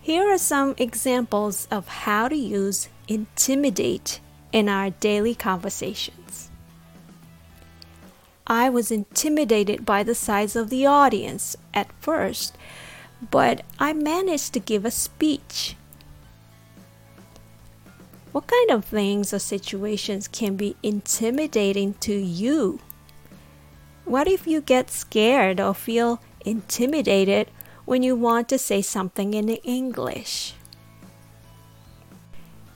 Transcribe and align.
Here 0.00 0.30
are 0.30 0.38
some 0.38 0.74
examples 0.76 1.66
of 1.70 1.88
how 1.88 2.28
to 2.28 2.36
use 2.36 2.90
intimidate 3.08 4.20
in 4.52 4.68
our 4.68 4.90
daily 4.90 5.34
conversations. 5.34 6.50
I 8.46 8.68
was 8.68 8.90
intimidated 8.90 9.86
by 9.86 10.02
the 10.02 10.14
size 10.14 10.54
of 10.56 10.68
the 10.68 10.84
audience 10.84 11.56
at 11.72 11.90
first, 12.02 12.54
but 13.30 13.62
I 13.78 13.94
managed 13.94 14.52
to 14.52 14.60
give 14.60 14.84
a 14.84 14.90
speech. 14.90 15.76
What 18.34 18.48
kind 18.48 18.70
of 18.72 18.84
things 18.84 19.32
or 19.32 19.38
situations 19.38 20.26
can 20.26 20.56
be 20.56 20.74
intimidating 20.82 21.94
to 22.00 22.12
you? 22.12 22.80
What 24.04 24.26
if 24.26 24.44
you 24.44 24.60
get 24.60 24.90
scared 24.90 25.60
or 25.60 25.72
feel 25.72 26.20
intimidated 26.44 27.48
when 27.84 28.02
you 28.02 28.16
want 28.16 28.48
to 28.48 28.58
say 28.58 28.82
something 28.82 29.34
in 29.34 29.48
English. 29.48 30.54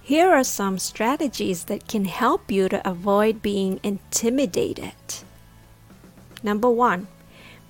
Here 0.03 0.31
are 0.31 0.45
some 0.45 0.79
strategies 0.79 1.65
that 1.65 1.89
can 1.89 2.07
help 2.07 2.51
you 2.51 2.69
to 2.69 2.89
avoid 2.89 3.43
being 3.43 3.79
intimidated. 3.83 4.95
Number 6.43 6.71
one, 6.71 7.09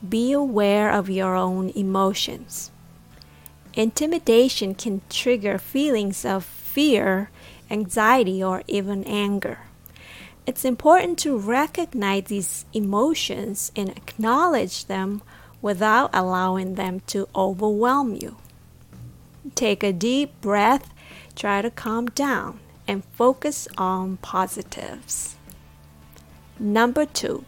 be 0.07 0.33
aware 0.33 0.91
of 0.91 1.11
your 1.11 1.35
own 1.35 1.71
emotions. 1.71 2.71
Intimidation 3.75 4.75
can 4.75 5.01
trigger 5.09 5.59
feelings 5.59 6.25
of 6.25 6.45
fear, 6.45 7.31
anxiety, 7.71 8.43
or 8.43 8.63
even 8.67 9.05
anger. 9.05 9.61
It's 10.47 10.65
important 10.65 11.19
to 11.21 11.37
recognize 11.37 12.25
these 12.25 12.65
emotions 12.73 13.71
and 13.77 13.91
acknowledge 13.91 14.87
them 14.87 15.21
without 15.61 16.11
allowing 16.15 16.75
them 16.75 17.01
to 17.09 17.29
overwhelm 17.35 18.15
you. 18.15 18.37
Take 19.55 19.83
a 19.83 19.93
deep 19.93 20.41
breath, 20.41 20.93
try 21.37 21.61
to 21.63 21.71
calm 21.71 22.07
down, 22.07 22.61
and 22.87 23.05
focus 23.13 23.69
on 23.77 24.17
positives. 24.19 25.37
Number 26.59 27.05
two, 27.05 27.45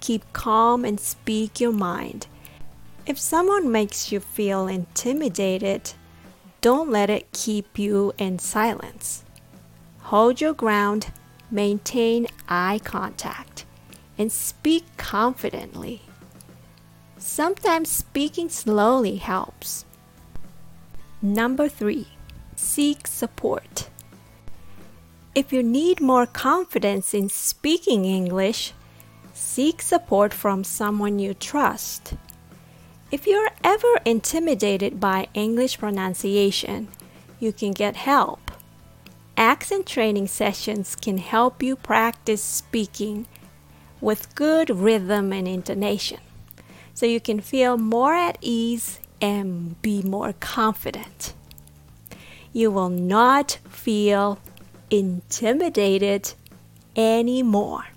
keep 0.00 0.22
calm 0.32 0.84
and 0.84 1.00
speak 1.00 1.60
your 1.60 1.72
mind. 1.72 2.26
If 3.06 3.18
someone 3.18 3.72
makes 3.72 4.12
you 4.12 4.20
feel 4.20 4.68
intimidated, 4.68 5.92
don't 6.60 6.90
let 6.90 7.10
it 7.10 7.32
keep 7.32 7.78
you 7.78 8.12
in 8.16 8.38
silence. 8.38 9.23
Hold 10.08 10.40
your 10.40 10.52
ground, 10.52 11.12
maintain 11.50 12.26
eye 12.46 12.78
contact, 12.84 13.64
and 14.18 14.30
speak 14.30 14.84
confidently. 14.98 16.02
Sometimes 17.16 17.88
speaking 17.88 18.50
slowly 18.50 19.16
helps. 19.16 19.86
Number 21.22 21.70
three, 21.70 22.08
seek 22.54 23.06
support. 23.06 23.88
If 25.34 25.54
you 25.54 25.62
need 25.62 26.02
more 26.02 26.26
confidence 26.26 27.14
in 27.14 27.30
speaking 27.30 28.04
English, 28.04 28.74
seek 29.32 29.80
support 29.80 30.34
from 30.34 30.64
someone 30.64 31.18
you 31.18 31.32
trust. 31.32 32.12
If 33.10 33.26
you're 33.26 33.50
ever 33.64 34.00
intimidated 34.04 35.00
by 35.00 35.28
English 35.32 35.78
pronunciation, 35.78 36.88
you 37.40 37.52
can 37.54 37.72
get 37.72 37.96
help. 37.96 38.43
Accent 39.44 39.84
training 39.84 40.28
sessions 40.28 40.96
can 40.96 41.18
help 41.18 41.62
you 41.62 41.76
practice 41.76 42.42
speaking 42.42 43.26
with 44.00 44.34
good 44.34 44.70
rhythm 44.70 45.34
and 45.34 45.46
intonation 45.46 46.20
so 46.94 47.04
you 47.04 47.20
can 47.20 47.42
feel 47.42 47.76
more 47.76 48.14
at 48.14 48.38
ease 48.40 49.00
and 49.20 49.80
be 49.82 50.00
more 50.00 50.32
confident. 50.32 51.34
You 52.54 52.70
will 52.70 52.88
not 52.88 53.58
feel 53.68 54.38
intimidated 54.88 56.32
anymore. 56.96 57.88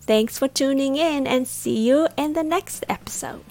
Thanks 0.00 0.38
for 0.38 0.48
tuning 0.48 0.96
in 0.96 1.26
and 1.26 1.46
see 1.46 1.86
you 1.86 2.08
in 2.16 2.32
the 2.32 2.42
next 2.42 2.82
episode. 2.88 3.44